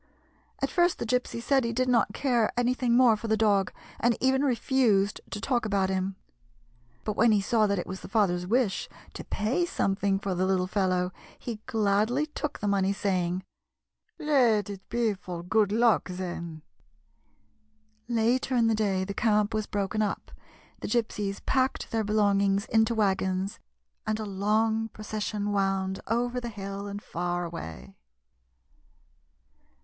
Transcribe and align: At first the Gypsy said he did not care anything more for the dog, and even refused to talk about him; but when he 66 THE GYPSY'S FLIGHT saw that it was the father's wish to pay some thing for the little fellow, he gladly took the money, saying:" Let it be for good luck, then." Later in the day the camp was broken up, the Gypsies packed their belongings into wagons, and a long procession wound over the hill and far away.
At 0.63 0.71
first 0.71 0.97
the 0.97 1.05
Gypsy 1.05 1.39
said 1.39 1.63
he 1.63 1.71
did 1.73 1.87
not 1.87 2.11
care 2.11 2.51
anything 2.57 2.97
more 2.97 3.15
for 3.15 3.27
the 3.27 3.37
dog, 3.37 3.71
and 3.99 4.17
even 4.19 4.43
refused 4.43 5.21
to 5.29 5.39
talk 5.39 5.63
about 5.63 5.91
him; 5.91 6.15
but 7.03 7.15
when 7.15 7.31
he 7.31 7.39
66 7.39 7.51
THE 7.51 7.55
GYPSY'S 7.57 7.59
FLIGHT 7.59 7.61
saw 7.61 7.67
that 7.67 7.79
it 7.81 7.87
was 7.87 7.99
the 7.99 8.07
father's 8.07 8.47
wish 8.47 8.89
to 9.13 9.23
pay 9.23 9.63
some 9.63 9.95
thing 9.95 10.17
for 10.17 10.33
the 10.33 10.47
little 10.47 10.65
fellow, 10.65 11.11
he 11.37 11.59
gladly 11.67 12.25
took 12.25 12.57
the 12.57 12.67
money, 12.67 12.91
saying:" 12.93 13.43
Let 14.19 14.71
it 14.71 14.89
be 14.89 15.13
for 15.13 15.43
good 15.43 15.71
luck, 15.71 16.09
then." 16.09 16.63
Later 18.07 18.55
in 18.55 18.65
the 18.65 18.73
day 18.73 19.03
the 19.05 19.13
camp 19.13 19.53
was 19.53 19.67
broken 19.67 20.01
up, 20.01 20.31
the 20.79 20.87
Gypsies 20.87 21.45
packed 21.45 21.91
their 21.91 22.03
belongings 22.03 22.65
into 22.65 22.95
wagons, 22.95 23.59
and 24.07 24.19
a 24.19 24.25
long 24.25 24.87
procession 24.89 25.51
wound 25.51 25.99
over 26.07 26.41
the 26.41 26.49
hill 26.49 26.87
and 26.87 27.03
far 27.03 27.45
away. 27.45 27.93